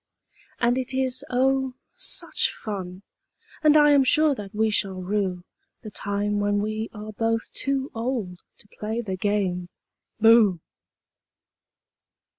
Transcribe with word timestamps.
And 0.59 0.79
it 0.79 0.95
is, 0.95 1.23
oh, 1.29 1.75
such 1.93 2.51
fun 2.51 3.03
I 3.63 3.91
am 3.91 4.03
sure 4.03 4.33
that 4.33 4.51
we 4.51 4.71
shall 4.71 4.99
rue 4.99 5.43
The 5.83 5.91
time 5.91 6.39
when 6.39 6.59
we 6.59 6.89
are 6.91 7.11
both 7.11 7.51
too 7.53 7.91
old 7.93 8.39
to 8.57 8.67
play 8.69 9.01
the 9.01 9.15
game 9.15 9.69
"Booh!" 10.19 10.59